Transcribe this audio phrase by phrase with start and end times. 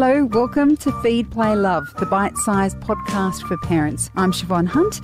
[0.00, 4.12] Hello, welcome to Feed, Play, Love, the bite sized podcast for parents.
[4.14, 5.00] I'm Siobhan Hunt.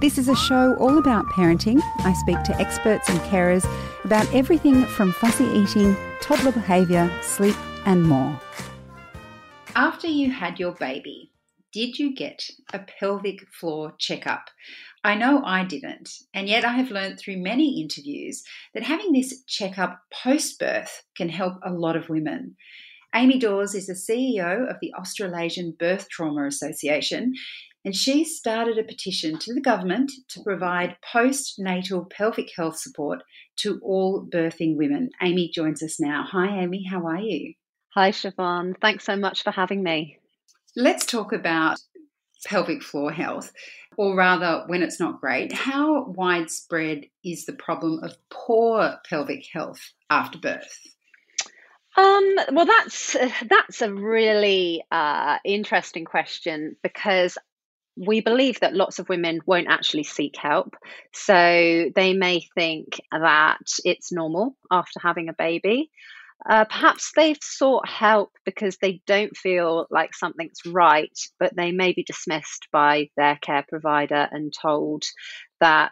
[0.00, 1.82] This is a show all about parenting.
[1.98, 3.68] I speak to experts and carers
[4.06, 8.40] about everything from fussy eating, toddler behaviour, sleep, and more.
[9.76, 11.30] After you had your baby,
[11.70, 14.48] did you get a pelvic floor checkup?
[15.04, 19.42] I know I didn't, and yet I have learned through many interviews that having this
[19.44, 22.56] checkup post birth can help a lot of women.
[23.14, 27.32] Amy Dawes is the CEO of the Australasian Birth Trauma Association,
[27.84, 33.22] and she started a petition to the government to provide postnatal pelvic health support
[33.56, 35.08] to all birthing women.
[35.22, 36.24] Amy joins us now.
[36.30, 37.54] Hi, Amy, how are you?
[37.94, 38.74] Hi, Siobhan.
[38.80, 40.18] Thanks so much for having me.
[40.76, 41.78] Let's talk about
[42.44, 43.52] pelvic floor health,
[43.96, 45.52] or rather, when it's not great.
[45.52, 49.80] How widespread is the problem of poor pelvic health
[50.10, 50.78] after birth?
[51.98, 53.16] Um, well, that's
[53.50, 57.36] that's a really uh, interesting question because
[57.96, 60.76] we believe that lots of women won't actually seek help.
[61.12, 65.90] So they may think that it's normal after having a baby.
[66.48, 71.92] Uh, perhaps they've sought help because they don't feel like something's right, but they may
[71.92, 75.02] be dismissed by their care provider and told
[75.60, 75.90] that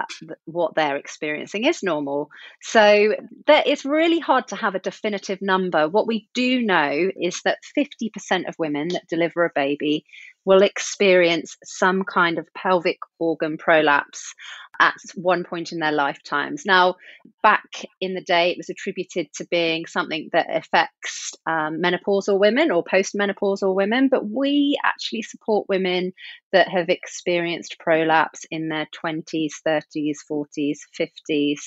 [0.00, 2.30] Uh, what they're experiencing is normal.
[2.62, 3.14] So
[3.46, 5.88] it's really hard to have a definitive number.
[5.88, 10.04] What we do know is that 50% of women that deliver a baby
[10.44, 14.34] will experience some kind of pelvic organ prolapse
[14.80, 16.64] at one point in their lifetimes.
[16.64, 16.96] Now,
[17.42, 22.70] back in the day, it was attributed to being something that affects um, menopausal women
[22.70, 26.12] or postmenopausal women, but we actually support women
[26.52, 31.60] that have experienced prolapse in their 20s, 30s, 40s, 50s.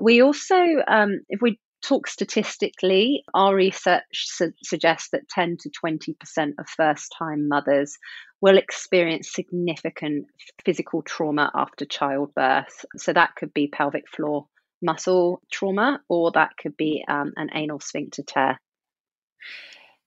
[0.00, 0.56] We also,
[0.88, 6.14] um, if we talk statistically, our research su- suggests that 10 to 20%
[6.58, 7.96] of first time mothers
[8.40, 10.26] will experience significant
[10.64, 12.84] physical trauma after childbirth.
[12.96, 14.46] So that could be pelvic floor
[14.82, 18.60] muscle trauma, or that could be um, an anal sphincter tear.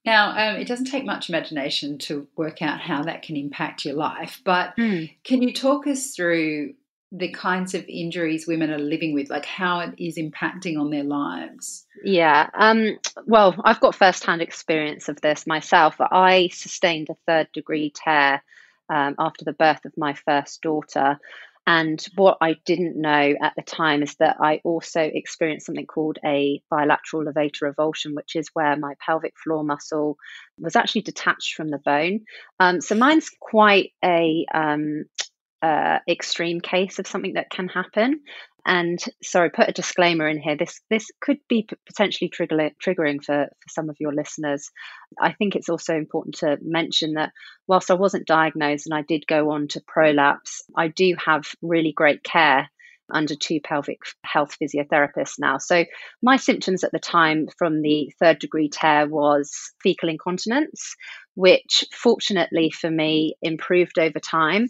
[0.05, 3.95] Now, um, it doesn't take much imagination to work out how that can impact your
[3.95, 5.13] life, but mm.
[5.23, 6.73] can you talk us through
[7.11, 11.03] the kinds of injuries women are living with, like how it is impacting on their
[11.03, 11.85] lives?
[12.03, 12.49] Yeah.
[12.53, 15.95] Um, well, I've got first-hand experience of this myself.
[15.99, 18.43] I sustained a third degree tear
[18.89, 21.19] um, after the birth of my first daughter.
[21.65, 26.17] And what I didn't know at the time is that I also experienced something called
[26.25, 30.17] a bilateral levator avulsion, which is where my pelvic floor muscle
[30.57, 32.21] was actually detached from the bone.
[32.59, 35.05] Um, so mine's quite a um,
[35.61, 38.21] uh, extreme case of something that can happen.
[38.65, 40.55] And sorry, put a disclaimer in here.
[40.57, 44.69] This this could be potentially trigger, triggering for, for some of your listeners.
[45.19, 47.31] I think it's also important to mention that
[47.67, 51.93] whilst I wasn't diagnosed and I did go on to prolapse, I do have really
[51.93, 52.69] great care
[53.11, 55.57] under two pelvic health physiotherapists now.
[55.57, 55.85] So
[56.21, 60.95] my symptoms at the time from the third degree tear was fecal incontinence,
[61.35, 64.67] which fortunately for me improved over time.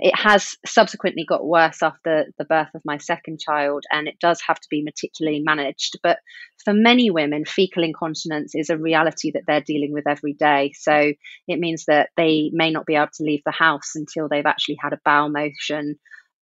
[0.00, 4.40] It has subsequently got worse after the birth of my second child, and it does
[4.46, 5.98] have to be meticulously managed.
[6.02, 6.18] But
[6.64, 10.72] for many women, fecal incontinence is a reality that they're dealing with every day.
[10.74, 11.12] So
[11.46, 14.78] it means that they may not be able to leave the house until they've actually
[14.80, 15.98] had a bowel motion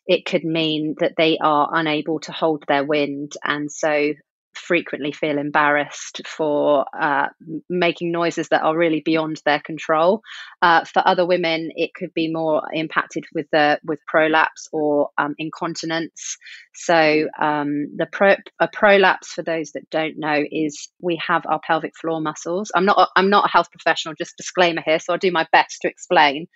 [0.08, 4.14] it could mean that they are unable to hold their wind and so
[4.58, 7.28] frequently feel embarrassed for uh,
[7.68, 10.22] making noises that are really beyond their control.
[10.60, 15.34] Uh, for other women, it could be more impacted with the with prolapse or um,
[15.38, 16.36] incontinence.
[16.74, 21.60] So um, the pro, a prolapse, for those that don't know, is we have our
[21.66, 22.70] pelvic floor muscles.
[22.74, 25.78] I'm not I'm not a health professional, just disclaimer here, so I'll do my best
[25.82, 26.46] to explain.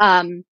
[0.00, 0.44] Um,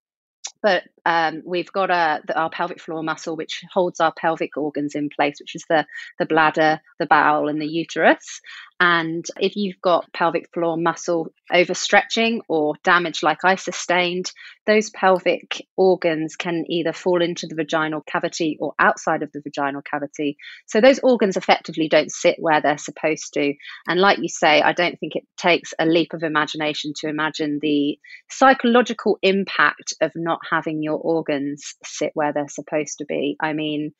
[0.62, 4.94] but um, we've got a, the, our pelvic floor muscle, which holds our pelvic organs
[4.94, 5.86] in place, which is the,
[6.18, 8.40] the bladder, the bowel, and the uterus.
[8.78, 14.30] And if you've got pelvic floor muscle overstretching or damage like I sustained,
[14.66, 19.80] those pelvic organs can either fall into the vaginal cavity or outside of the vaginal
[19.80, 20.36] cavity.
[20.66, 23.54] So those organs effectively don't sit where they're supposed to.
[23.88, 27.58] And like you say, I don't think it takes a leap of imagination to imagine
[27.62, 27.98] the
[28.30, 33.36] psychological impact of not having your organs sit where they're supposed to be.
[33.40, 33.92] I mean,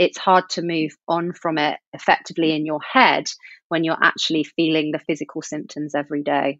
[0.00, 3.30] it's hard to move on from it effectively in your head
[3.68, 6.58] when you're actually feeling the physical symptoms every day.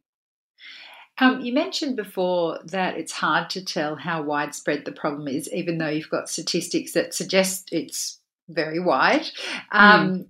[1.19, 5.79] Um, you mentioned before that it's hard to tell how widespread the problem is, even
[5.79, 8.21] though you've got statistics that suggest it's
[8.51, 9.25] very wide.
[9.73, 10.29] Um,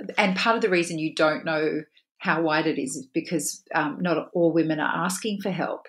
[0.00, 0.10] mm.
[0.18, 1.82] And part of the reason you don't know
[2.18, 5.86] how wide it is is because um, not all women are asking for help.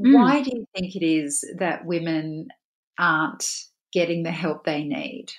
[0.00, 0.14] Mm.
[0.14, 2.48] Why do you think it is that women
[2.98, 3.46] aren't
[3.92, 5.32] getting the help they need?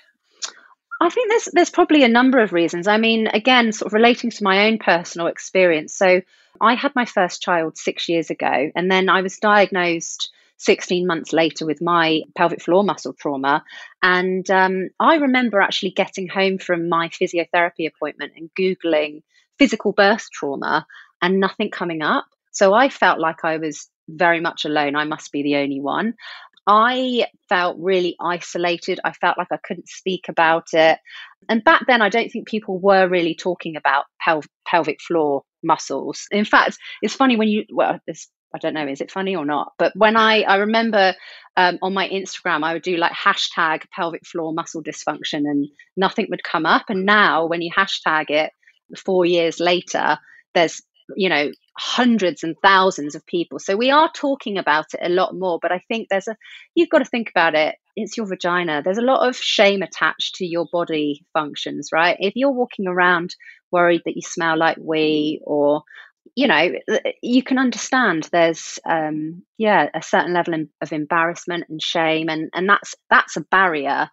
[1.01, 2.87] I think there's there's probably a number of reasons.
[2.87, 5.95] I mean, again, sort of relating to my own personal experience.
[5.95, 6.21] So
[6.61, 11.33] I had my first child six years ago, and then I was diagnosed 16 months
[11.33, 13.63] later with my pelvic floor muscle trauma.
[14.03, 19.23] And um, I remember actually getting home from my physiotherapy appointment and Googling
[19.57, 20.85] physical birth trauma
[21.19, 22.25] and nothing coming up.
[22.51, 24.95] So I felt like I was very much alone.
[24.95, 26.13] I must be the only one.
[26.67, 28.99] I felt really isolated.
[29.03, 30.99] I felt like I couldn't speak about it.
[31.49, 36.27] And back then, I don't think people were really talking about pel- pelvic floor muscles.
[36.31, 37.99] In fact, it's funny when you, well,
[38.53, 39.73] I don't know, is it funny or not?
[39.79, 41.15] But when I, I remember
[41.57, 45.67] um, on my Instagram, I would do like hashtag pelvic floor muscle dysfunction and
[45.97, 46.85] nothing would come up.
[46.89, 48.51] And now when you hashtag it
[48.97, 50.17] four years later,
[50.53, 50.81] there's
[51.15, 53.59] you know hundreds and thousands of people.
[53.59, 56.35] So we are talking about it a lot more but i think there's a
[56.75, 57.75] you've got to think about it.
[57.95, 58.81] It's your vagina.
[58.83, 62.17] There's a lot of shame attached to your body functions right?
[62.19, 63.35] If you're walking around
[63.71, 65.83] worried that you smell like wee or
[66.35, 66.71] you know
[67.21, 72.69] you can understand there's um yeah a certain level of embarrassment and shame and and
[72.69, 74.09] that's that's a barrier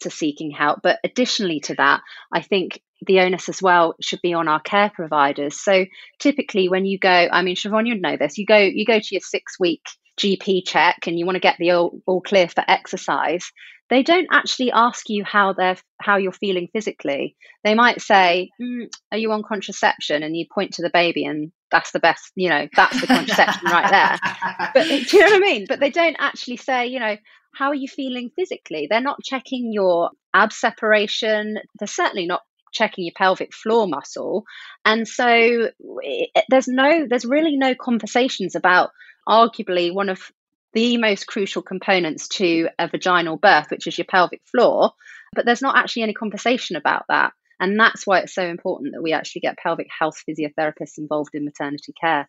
[0.00, 0.80] to seeking help.
[0.82, 2.00] But additionally to that
[2.32, 5.60] i think the onus as well should be on our care providers.
[5.60, 5.86] So
[6.18, 9.08] typically when you go, I mean, Siobhan, you'd know this, you go, you go to
[9.10, 9.82] your six week
[10.18, 13.50] GP check and you want to get the all, all clear for exercise.
[13.90, 17.36] They don't actually ask you how they're how you're feeling physically.
[17.64, 21.52] They might say, mm, "Are you on contraception?" and you point to the baby, and
[21.70, 22.32] that's the best.
[22.36, 24.70] You know, that's the contraception right there.
[24.74, 25.66] But do you know what I mean?
[25.66, 27.16] But they don't actually say, you know,
[27.54, 28.88] how are you feeling physically?
[28.90, 31.58] They're not checking your ab separation.
[31.78, 32.42] They're certainly not
[32.72, 34.44] checking your pelvic floor muscle.
[34.84, 38.90] And so it, there's no, there's really no conversations about
[39.28, 40.30] arguably one of
[40.72, 44.92] the most crucial components to a vaginal birth, which is your pelvic floor.
[45.34, 47.32] But there's not actually any conversation about that.
[47.60, 51.44] And that's why it's so important that we actually get pelvic health physiotherapists involved in
[51.44, 52.28] maternity care.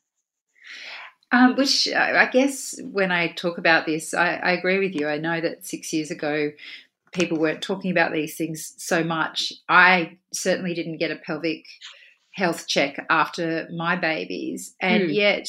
[1.31, 5.07] Um, which I guess when I talk about this, I, I, agree with you.
[5.07, 6.49] I know that six years ago,
[7.11, 9.53] people weren't talking about these things so much.
[9.67, 11.65] I certainly didn't get a pelvic
[12.33, 14.75] health check after my babies.
[14.81, 15.13] And mm.
[15.13, 15.47] yet,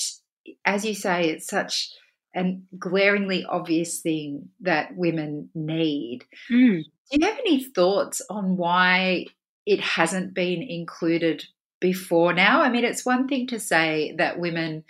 [0.65, 1.91] as you say, it's such
[2.37, 6.25] a glaringly obvious thing that women need.
[6.51, 6.83] Mm.
[7.11, 9.27] Do you have any thoughts on why
[9.67, 11.45] it hasn't been included
[11.81, 12.63] before now?
[12.63, 14.85] I mean, it's one thing to say that women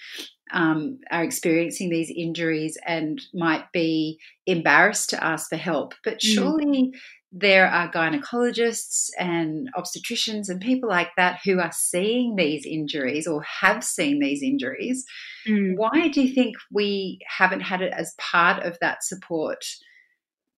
[0.52, 5.94] um, are experiencing these injuries and might be embarrassed to ask for help.
[6.04, 6.34] But mm.
[6.34, 6.92] surely mm.
[7.32, 13.42] there are gynecologists and obstetricians and people like that who are seeing these injuries or
[13.42, 15.04] have seen these injuries.
[15.48, 15.76] Mm.
[15.76, 19.64] Why do you think we haven't had it as part of that support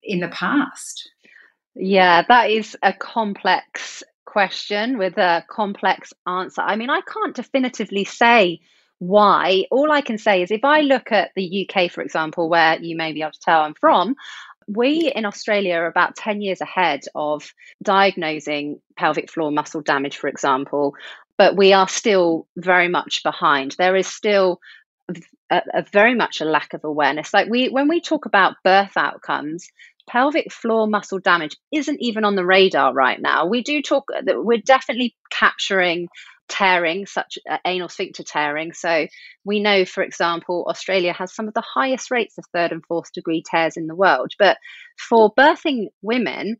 [0.03, 1.11] in the past?
[1.75, 6.63] Yeah, that is a complex question with a complex answer.
[6.63, 8.61] I mean, I can't definitively say
[9.03, 9.65] why.
[9.73, 12.97] All I can say is if I look at the UK, for example, where you
[12.97, 14.15] may be able to tell I'm from,
[14.69, 17.53] we in Australia are about 10 years ahead of
[17.83, 20.95] diagnosing pelvic floor muscle damage, for example,
[21.37, 23.75] but we are still very much behind.
[23.77, 24.61] There is still
[25.51, 27.35] a, a very much a lack of awareness.
[27.35, 29.67] Like we, when we talk about birth outcomes,
[30.09, 33.47] pelvic floor muscle damage isn't even on the radar right now.
[33.47, 36.07] We do talk that we're definitely capturing
[36.53, 38.73] tearing, such uh, anal sphincter tearing.
[38.75, 39.07] So
[39.45, 43.13] we know, for example, Australia has some of the highest rates of third and fourth
[43.13, 44.33] degree tears in the world.
[44.39, 44.59] But
[44.97, 46.59] for birthing women,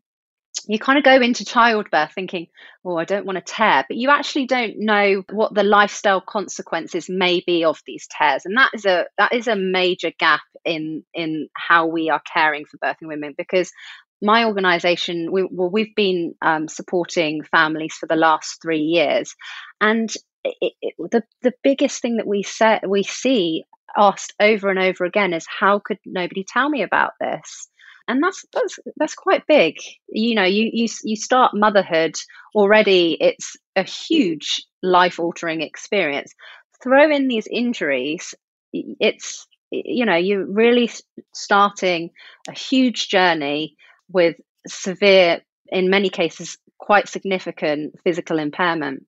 [0.67, 2.47] you kind of go into childbirth thinking,
[2.85, 7.07] oh, I don't want to tear, but you actually don't know what the lifestyle consequences
[7.09, 8.43] may be of these tears.
[8.45, 12.65] And that is a that is a major gap in in how we are caring
[12.65, 13.71] for birthing women because
[14.23, 19.35] my organization we, well we've been um, supporting families for the last three years.
[19.81, 20.11] And
[20.43, 23.65] it, it, the the biggest thing that we say, we see
[23.95, 27.67] asked over and over again is how could nobody tell me about this?
[28.07, 29.75] And that's that's that's quite big.
[30.07, 32.15] You know you you you start motherhood
[32.55, 36.33] already it's a huge life altering experience.
[36.81, 38.33] Throw in these injuries
[38.73, 40.89] it's you know you're really
[41.33, 42.09] starting
[42.49, 43.75] a huge journey
[44.13, 49.05] with severe, in many cases, quite significant physical impairment.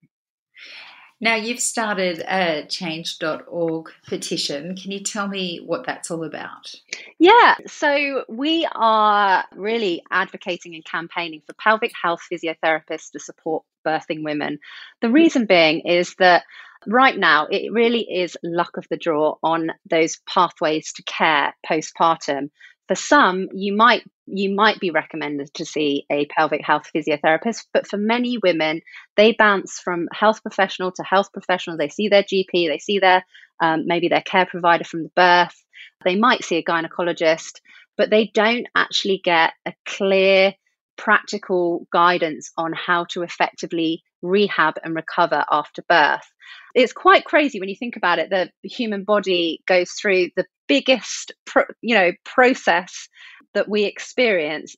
[1.22, 4.76] Now, you've started a change.org petition.
[4.76, 6.76] Can you tell me what that's all about?
[7.20, 14.24] Yeah, so we are really advocating and campaigning for pelvic health physiotherapists to support birthing
[14.24, 14.60] women.
[15.02, 16.44] The reason being is that
[16.86, 22.50] right now it really is luck of the draw on those pathways to care postpartum
[22.88, 27.88] for some you might you might be recommended to see a pelvic health physiotherapist but
[27.88, 28.82] for many women
[29.18, 31.78] they bounce from health professional to health professional.
[31.78, 33.26] They see their gp they see their
[33.60, 35.56] um, maybe their care provider from the birth.
[36.04, 37.60] They might see a gynecologist
[37.98, 40.54] but they don't actually get a clear
[40.98, 46.26] practical guidance on how to effectively rehab and recover after birth.
[46.74, 48.30] It's quite crazy when you think about it.
[48.30, 53.08] The human body goes through the biggest, pro- you know, process
[53.54, 54.76] that we experience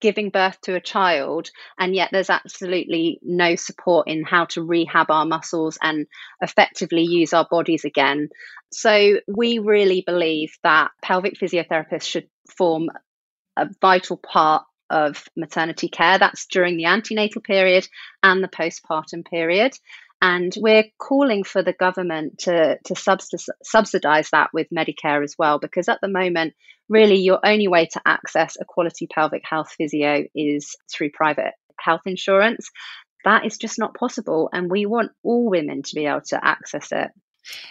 [0.00, 5.10] giving birth to a child and yet there's absolutely no support in how to rehab
[5.10, 6.06] our muscles and
[6.40, 8.28] effectively use our bodies again
[8.70, 12.88] so we really believe that pelvic physiotherapists should form
[13.56, 16.18] a vital part of maternity care.
[16.18, 17.88] That's during the antenatal period
[18.22, 19.72] and the postpartum period.
[20.20, 22.94] And we're calling for the government to, to
[23.62, 26.54] subsidize that with Medicare as well, because at the moment,
[26.88, 32.00] really, your only way to access a quality pelvic health physio is through private health
[32.06, 32.70] insurance.
[33.24, 34.48] That is just not possible.
[34.52, 37.10] And we want all women to be able to access it.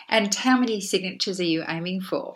[0.10, 2.34] And how many signatures are you aiming for?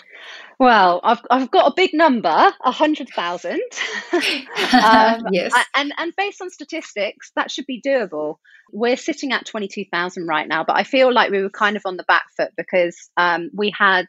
[0.59, 3.61] Well, I've, I've got a big number, a hundred thousand.
[4.13, 5.53] um, yes.
[5.75, 8.35] And and based on statistics, that should be doable.
[8.71, 11.77] We're sitting at twenty two thousand right now, but I feel like we were kind
[11.77, 14.05] of on the back foot because um, we had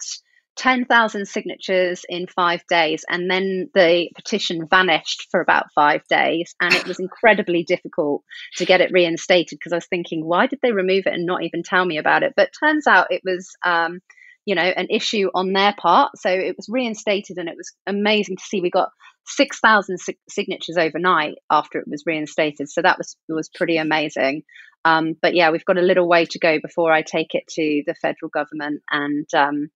[0.57, 6.55] 10,000 signatures in five days, and then the petition vanished for about five days.
[6.61, 8.23] And it was incredibly difficult
[8.57, 11.43] to get it reinstated because I was thinking, why did they remove it and not
[11.43, 12.35] even tell me about it?
[12.37, 13.55] But turns out it was.
[13.65, 14.01] Um,
[14.45, 16.19] you know, an issue on their part.
[16.19, 18.61] So it was reinstated, and it was amazing to see.
[18.61, 18.89] We got
[19.25, 22.69] six thousand signatures overnight after it was reinstated.
[22.69, 24.43] So that was was pretty amazing.
[24.85, 27.83] Um, but yeah, we've got a little way to go before I take it to
[27.87, 29.71] the federal government and um,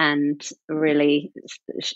[0.00, 1.30] and really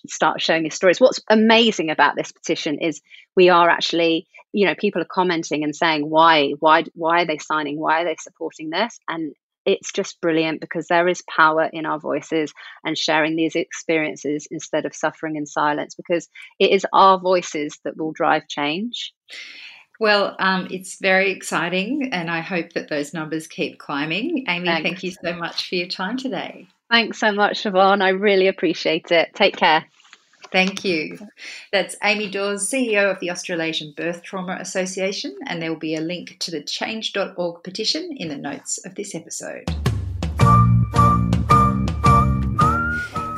[0.07, 1.01] start showing these stories.
[1.01, 3.01] What's amazing about this petition is
[3.35, 7.39] we are actually, you know, people are commenting and saying why, why, why are they
[7.39, 7.81] signing?
[7.81, 9.01] Why are they supporting this?
[9.09, 9.33] And
[9.65, 12.53] it's just brilliant because there is power in our voices
[12.85, 17.97] and sharing these experiences instead of suffering in silence because it is our voices that
[17.97, 19.15] will drive change.
[19.99, 24.45] Well, um, it's very exciting, and I hope that those numbers keep climbing.
[24.47, 24.83] Amy, Thanks.
[24.83, 26.69] thank you so much for your time today.
[26.91, 28.03] Thanks so much, Siobhan.
[28.03, 29.35] I really appreciate it.
[29.35, 29.85] Take care.
[30.53, 31.19] Thank you.
[31.73, 36.01] That's Amy Dawes, CEO of the Australasian Birth Trauma Association, and there will be a
[36.01, 39.65] link to the change.org petition in the notes of this episode.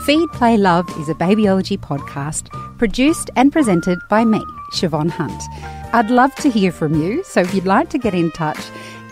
[0.04, 5.42] Feed, Play, Love is a babyology podcast produced and presented by me, Siobhan Hunt.
[5.94, 8.60] I'd love to hear from you, so if you'd like to get in touch,